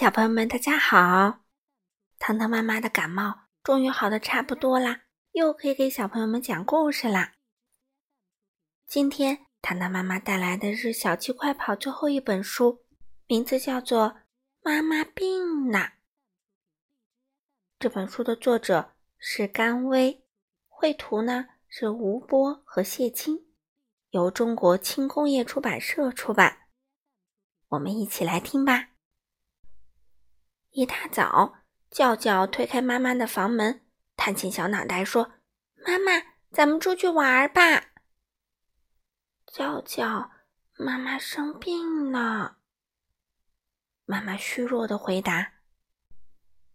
[0.00, 1.40] 小朋友们，大家好！
[2.18, 7.34] 糖糖妈妈的感冒终于好的差不多啦，又可以给小朋友们讲故事啦。
[8.86, 12.82] 今天糖糖妈妈带来的是《小鸡快跑》最后一本书，
[13.26, 14.08] 名字叫做
[14.62, 15.78] 《妈妈病了》。
[17.78, 20.24] 这本书的作者是甘薇，
[20.66, 23.44] 绘图呢是吴波和谢青，
[24.08, 26.68] 由中国轻工业出版社出版。
[27.68, 28.86] 我们一起来听吧。
[30.70, 31.54] 一大早，
[31.90, 33.84] 叫叫推开妈妈的房门，
[34.16, 35.32] 探起小脑袋说
[35.84, 36.12] ：“妈妈，
[36.52, 37.90] 咱们出去玩吧。”
[39.52, 40.30] 叫叫，
[40.78, 42.58] 妈妈生病了。
[44.04, 45.54] 妈妈虚弱的回答。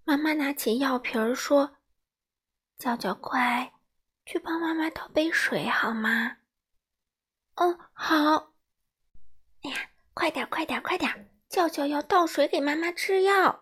[0.03, 1.77] 妈妈拿起药瓶说
[2.77, 3.73] ：“叫叫，快
[4.25, 6.37] 去帮妈妈倒杯水好吗
[7.55, 8.53] ？”“嗯，好。
[9.63, 11.31] ”“哎呀，快点，快点，快点！
[11.47, 13.61] 叫叫要倒水给妈妈吃药。”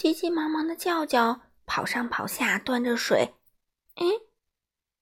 [0.00, 3.34] 急急忙忙的叫叫跑上跑下端着水，
[3.96, 4.06] 哎，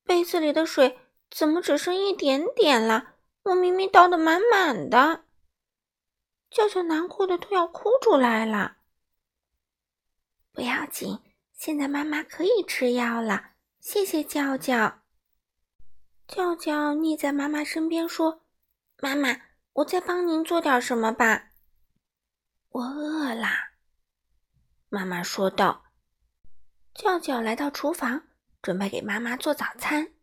[0.02, 0.98] 杯子里的水
[1.30, 3.14] 怎么只剩一点点了？
[3.44, 5.22] 我明明倒的满满的。
[6.50, 8.78] 叫叫难过的都要哭出来了。
[10.52, 11.20] 不要紧，
[11.52, 15.02] 现在妈妈可以吃药了，谢谢叫叫。
[16.26, 18.42] 叫叫腻在妈妈身边说
[19.00, 19.42] ：“妈妈，
[19.74, 21.52] 我再帮您做点什么吧。”
[22.70, 23.46] 我饿了。
[24.90, 25.84] 妈妈说道
[26.94, 28.22] ：“叫叫来到厨房，
[28.62, 30.14] 准备给妈妈做早餐。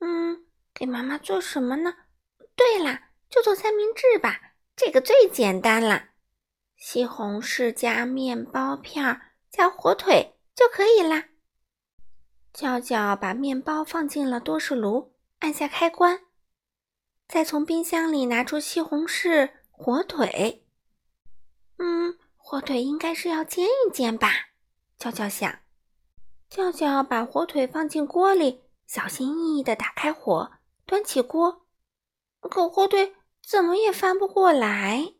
[0.00, 1.94] 嗯，给妈妈做什么呢？
[2.54, 3.00] 对了，
[3.30, 6.10] 就做三明治吧，这个最简单了。
[6.76, 11.28] 西红柿加面包片加火腿就可以啦。”
[12.52, 16.20] 叫叫把面包放进了多士炉，按下开关，
[17.26, 20.66] 再从冰箱里拿出西红柿、火腿。
[21.78, 22.18] 嗯。
[22.52, 24.28] 火腿应该是要煎一煎吧，
[24.98, 25.60] 叫叫想。
[26.50, 30.52] 叫叫把火腿放进锅里，小心翼翼地打开火，
[30.84, 31.64] 端起锅。
[32.40, 35.14] 可火腿怎么也翻不过来。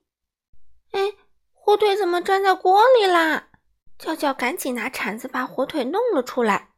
[0.90, 1.14] 哎，
[1.54, 3.48] 火腿怎么粘在锅里啦？
[3.98, 6.74] 叫叫赶紧拿铲子把火腿弄了出来。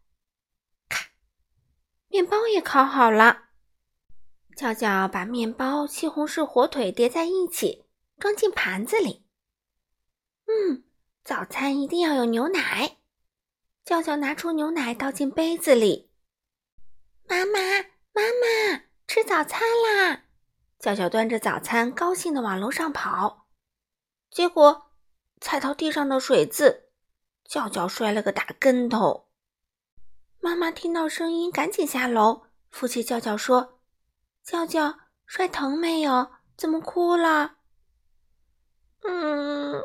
[0.89, 1.07] 咔，
[2.07, 3.47] 面包也烤好了。
[4.57, 7.87] 叫叫把面包、西红柿、火腿叠在一起，
[8.21, 9.24] 装进盘子里。
[10.47, 10.85] 嗯，
[11.25, 12.99] 早餐一定要有牛奶。
[13.85, 16.11] 叫叫拿出牛奶倒进杯子里。
[17.29, 17.59] 妈妈，
[18.13, 20.25] 妈妈，吃早餐啦！
[20.79, 23.47] 叫叫端着早餐，高兴地往楼上跑。
[24.31, 24.91] 结果
[25.41, 26.91] 踩到地上的水渍，
[27.45, 29.29] 叫叫摔了个大跟头。
[30.41, 33.81] 妈妈听到声音，赶紧下楼，扶起叫叫说
[34.45, 36.31] ：“叫叫，摔疼没有？
[36.57, 37.57] 怎么哭了？”
[39.05, 39.83] 嗯。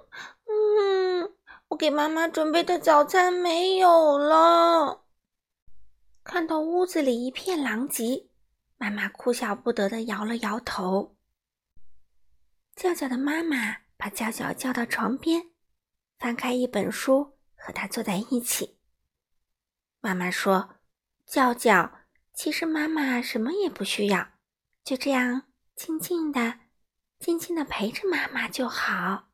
[0.51, 1.31] 嗯，
[1.67, 5.05] 我给妈妈准备的早餐没有了。
[6.23, 8.27] 看到屋子里一片狼藉，
[8.77, 11.15] 妈妈哭笑不得的摇了摇头。
[12.75, 15.51] 叫叫的妈妈把叫叫叫到床边，
[16.17, 18.77] 翻开一本书，和他坐在一起。
[20.01, 20.77] 妈妈说
[21.27, 21.99] ：“叫叫，
[22.33, 24.29] 其实妈妈什么也不需要，
[24.83, 25.43] 就这样
[25.75, 26.59] 静静的、
[27.19, 29.28] 静静的陪着妈妈就好。”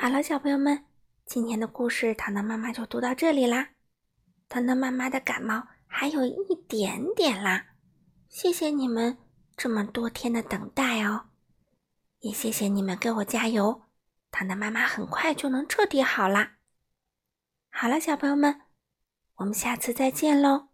[0.00, 0.84] 好了，小朋友们，
[1.26, 3.70] 今天的故事糖糖妈妈就读到这里啦。
[4.48, 7.74] 糖糖妈妈的感冒还有一点点啦，
[8.28, 9.18] 谢谢你们
[9.56, 11.30] 这么多天的等待哦，
[12.20, 13.88] 也谢谢你们给我加油，
[14.30, 16.58] 糖糖妈妈很快就能彻底好啦。
[17.68, 18.60] 好了，小朋友们，
[19.38, 20.67] 我们下次再见喽。